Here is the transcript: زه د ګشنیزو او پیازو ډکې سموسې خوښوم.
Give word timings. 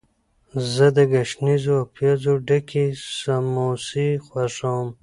زه 0.73 0.85
د 0.97 0.97
ګشنیزو 1.13 1.71
او 1.81 1.85
پیازو 1.95 2.33
ډکې 2.47 2.85
سموسې 3.19 4.09
خوښوم. 4.25 4.89